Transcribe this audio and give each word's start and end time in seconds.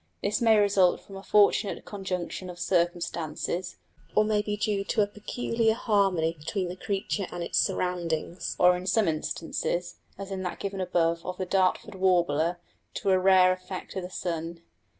This 0.23 0.41
may 0.41 0.57
result 0.57 0.99
from 0.99 1.15
a 1.15 1.21
fortunate 1.21 1.85
conjunction 1.85 2.49
of 2.49 2.57
circumstances, 2.59 3.77
or 4.15 4.23
may 4.23 4.41
be 4.41 4.57
due 4.57 4.83
to 4.85 5.03
a 5.03 5.05
peculiar 5.05 5.75
harmony 5.75 6.35
between 6.39 6.69
the 6.69 6.75
creature 6.75 7.27
and 7.31 7.43
its 7.43 7.59
surroundings; 7.59 8.55
or 8.57 8.75
in 8.75 8.87
some 8.87 9.07
instances, 9.07 9.97
as 10.17 10.31
in 10.31 10.41
that 10.41 10.57
given 10.59 10.81
above 10.81 11.23
of 11.23 11.37
the 11.37 11.45
Dartford 11.45 11.93
warbler, 11.93 12.57
to 12.95 13.11
a 13.11 13.19
rare 13.19 13.53
effect 13.53 13.95
of 13.95 14.01
the 14.01 14.09
sun. 14.09 14.63